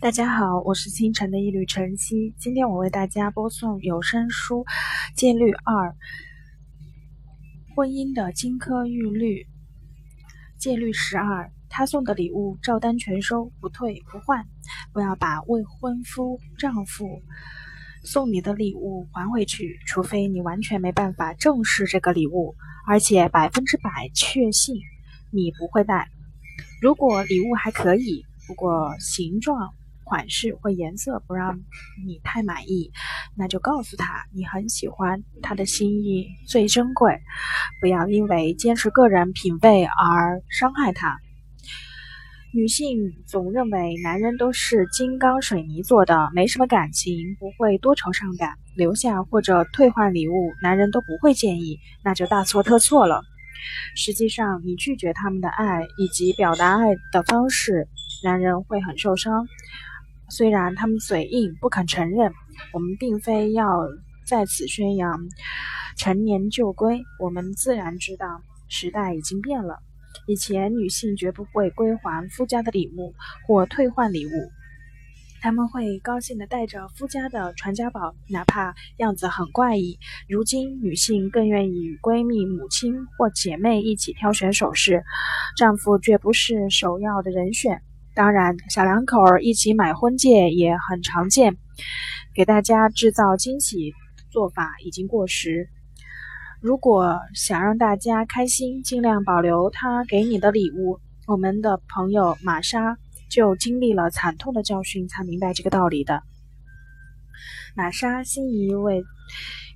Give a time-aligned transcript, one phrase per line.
[0.00, 2.34] 大家好，我是清晨的一缕晨曦。
[2.38, 4.64] 今天我为大家播送有声书
[5.14, 5.94] 《戒律二：
[7.76, 9.42] 婚姻的金科玉律》。
[10.56, 14.46] 戒律十二：他送的礼物照单全收，不退不换。
[14.90, 17.20] 不要把未婚夫丈夫
[18.02, 22.56] 送你的礼物还回去，除非你完全没办法正视这个礼物，
[22.86, 24.76] 而且百分之百确信
[25.30, 26.08] 你不会带。
[26.80, 29.74] 如果礼物还可以，不过形状。
[30.10, 31.60] 款式或颜色不让
[32.04, 32.90] 你太满意，
[33.36, 37.20] 那就告诉他你很喜欢他的心意最珍贵，
[37.80, 41.16] 不要因为坚持个人品味而伤害他。
[42.52, 53.22] 女性总认为男人都是金刚水泥做的，没什么感情，不会多愁善感，留下或者退换礼物，男人都不会介意，那就大错特错了。
[53.94, 57.86] 实际上，你拒绝他们的爱以及表达爱的方式，
[58.24, 59.46] 男人会很受伤。
[60.30, 62.32] 虽然他们嘴硬不肯承认，
[62.72, 63.66] 我们并非要
[64.24, 65.18] 在此宣扬
[65.96, 67.02] 陈年旧规。
[67.18, 69.80] 我们自然知道时代已经变了。
[70.26, 73.12] 以前女性绝不会归还夫家的礼物
[73.46, 74.30] 或退换礼物，
[75.40, 79.98] 他们会高兴地带着夫家的传家宝，哪怕样子很怪异。
[80.28, 85.02] 如今，女性更愿意与闺蜜、母亲或姐妹一起挑选首饰，
[85.56, 87.82] 丈夫绝不是首要的人选。
[88.20, 91.56] 当然，小两口儿一起买婚戒也很常见。
[92.34, 93.94] 给大家制造惊喜
[94.30, 95.70] 做法已经过时。
[96.60, 101.00] 如果想让大家开心，尽量保留他给你的礼物。
[101.26, 102.98] 我们的朋友玛莎
[103.30, 106.22] 就经历了惨痛的教训，才明白这个道理的。
[107.74, 109.02] 玛莎心仪为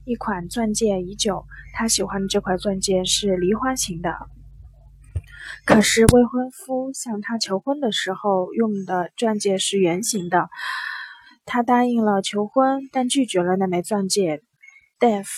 [0.04, 4.14] 一款钻戒已久，她喜欢的这块钻戒是梨花型的。
[5.64, 10.48] 可是未婚夫向她求婚的时候用的钻戒是圆形的，
[11.44, 14.42] 她答应了求婚，但拒绝了那枚钻戒。
[14.98, 15.28] Dave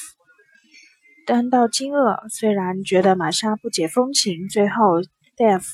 [1.27, 5.03] 感到惊愕，虽然觉得玛莎不解风情，最后
[5.37, 5.67] Dave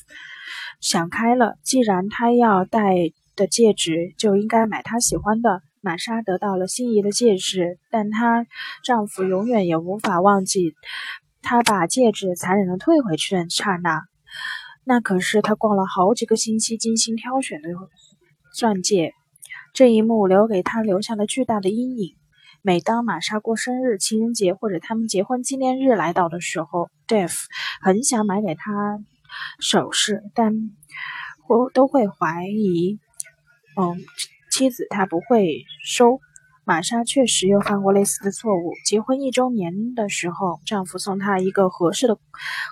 [0.80, 2.94] 想开了，既然他要戴
[3.36, 5.62] 的戒指，就应该买他喜欢的。
[5.84, 8.46] 玛莎得到了心仪的戒指，但她
[8.84, 10.74] 丈夫永远也无法忘记
[11.42, 14.04] 她把戒指残忍的退回去的刹那。
[14.84, 17.68] 那可是他逛了好几个星期精心挑选的
[18.54, 19.12] 钻戒，
[19.72, 22.16] 这一幕留给他留下了巨大的阴影。
[22.62, 27.36] 每当玛莎过生日、情人节或者他们结婚纪念日来到的时候，Dave
[27.80, 29.00] 很想买给她
[29.60, 30.52] 首饰，但
[31.46, 32.98] 或都会怀疑，
[33.76, 33.98] 嗯，
[34.50, 36.20] 妻子她不会收。
[36.64, 38.72] 玛莎确实又犯过类似的错误。
[38.86, 42.18] 结婚一周年的时候，丈夫送她一个合适的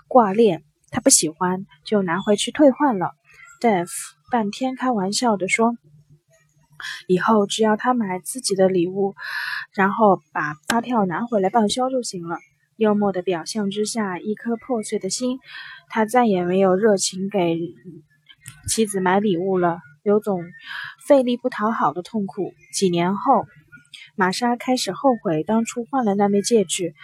[0.07, 0.63] 挂链。
[0.91, 3.13] 他不喜欢，就拿回去退换了。
[3.61, 3.91] Dave
[4.31, 5.75] 半天开玩笑的说
[7.07, 9.15] ：“以后只要他买自己的礼物，
[9.75, 12.39] 然后把发票拿回来报销就行了。”
[12.77, 15.39] 幽默的表象之下，一颗破碎的心。
[15.91, 17.59] 他再也没有热情给
[18.69, 20.43] 妻子买礼物了，有种
[21.07, 22.55] 费力不讨好的痛苦。
[22.73, 23.45] 几年后，
[24.17, 26.95] 玛莎开始后悔当初换了那枚戒指。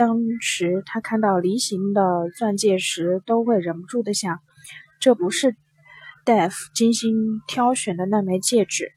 [0.00, 4.40] 当时他看到梨形的钻戒时，都会忍不住的想：
[4.98, 5.54] 这不是
[6.24, 8.92] Dave 精心挑选的那枚戒指。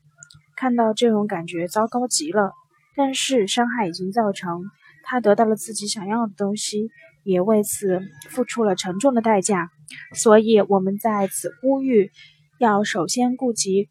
[0.56, 2.54] 看到这种感觉，糟糕极了。
[2.96, 4.62] 但是伤害已经造成，
[5.04, 6.88] 他得到了自己想要的东西，
[7.26, 8.00] 也为此
[8.30, 9.70] 付出了沉重的代价。
[10.16, 12.12] 所以我们在此呼吁：
[12.60, 13.90] 要首先顾及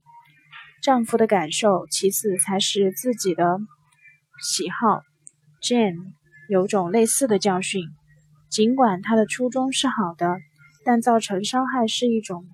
[0.83, 3.59] 丈夫的感受，其次才是自己的
[4.41, 5.03] 喜好。
[5.61, 6.22] Jane。
[6.53, 7.89] 有种类似的教训，
[8.51, 10.37] 尽管他的初衷是好的，
[10.85, 12.45] 但造成伤害是一种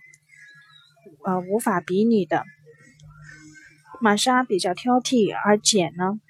[1.25, 2.45] 呃无法比拟的。
[4.01, 6.21] 玛莎比较挑剔，而简呢，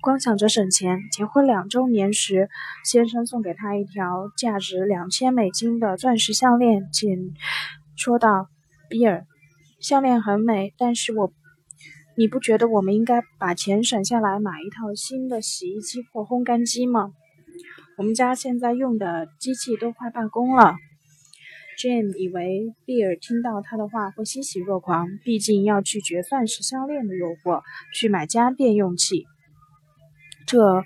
[0.00, 1.00] 光想着省钱。
[1.10, 2.48] 结婚两周年时，
[2.84, 6.88] 先生送给她一条价值两千美金的钻石项链。
[6.92, 7.18] 简
[7.96, 8.46] 说道
[8.88, 9.26] ：“比尔，
[9.80, 11.32] 项链很美，但是我。”
[12.18, 17.12] 你不觉得我们应该把钱省下来买一套新的洗衣机或烘干机吗？
[17.96, 20.74] 我们家现在用的机器都快罢工了。
[21.78, 27.62] Jim 以为比尔听到他的话会欣喜若狂，毕竟要拒绝钻石项链的诱惑，
[27.94, 29.24] 去买家电用器，
[30.44, 30.82] 这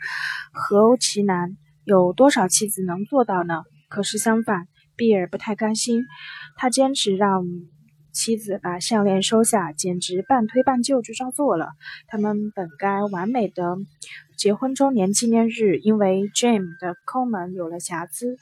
[0.52, 1.56] 何其难！
[1.86, 3.62] 有多少妻子能做到呢？
[3.88, 6.04] 可是相反，比尔不太甘心，
[6.58, 7.42] 他坚持让。
[8.12, 11.70] 妻子把项链收下，简直半推半就就照做了。
[12.06, 13.76] 他们本该完美的
[14.36, 18.36] 结婚周年纪念日，因为 Jim 的抠门有了瑕疵。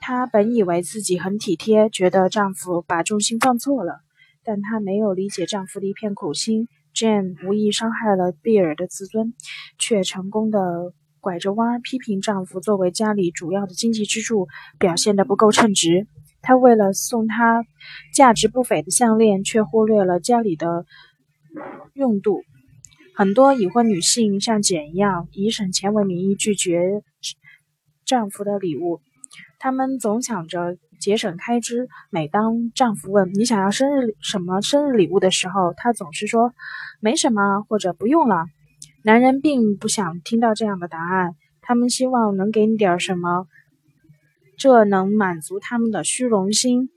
[0.00, 4.00] 她本以为自己很体贴，觉得丈夫把重心放错了。
[4.42, 6.66] 但她没有理解丈夫的一片苦心。
[6.92, 9.34] Jane 无意伤害了比尔的自尊，
[9.78, 14.48] 却成功的拐着弯批评丈夫作为家里主要的经济支柱
[14.78, 16.08] 表现得不够称职。
[16.42, 17.64] 她为了送她
[18.14, 20.84] 价值不菲的项链，却忽略了家里的
[21.94, 22.42] 用度。
[23.14, 27.02] 很多已婚女性像简一样，以省钱为名义拒绝
[28.06, 29.00] 丈夫的礼物。
[29.58, 31.88] 她们总想着节省开支。
[32.10, 36.52] 每当丈夫问你想要生日什么生日礼物的时候，她总是说
[37.00, 38.46] 没什么或者不用了。
[39.02, 43.46] 男人并不想听到这样的答案，他们希望能给你点什么，
[44.60, 46.90] 这能满足他们的虚荣心。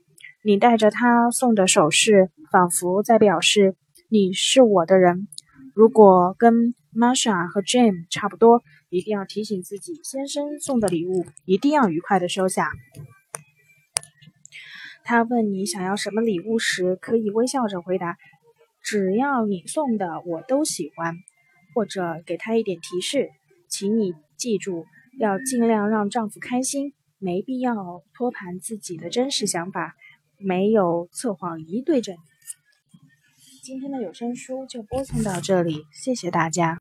[0.44, 3.74] 你带着他送的首饰，仿佛在表示
[4.10, 5.28] 你是我的人。
[5.74, 12.68] 如果跟 Masha 和 Jane 差不多，一定要提醒自己，先生送的礼物一定要愉快的收下。
[15.02, 18.18] 他问你想要什么礼物时，可以微笑着回答
[18.84, 21.14] ：“只要你送的，我都喜欢。”
[21.74, 23.30] 或者给他一点提示，
[23.70, 24.84] 请你记住，
[25.18, 26.92] 要尽量让丈夫开心，
[27.24, 29.96] 没必要托盘自己的真实想法，
[30.36, 32.18] 没有测谎仪对着你。
[33.62, 36.72] 今天的有声书就播送到这里，谢谢大家。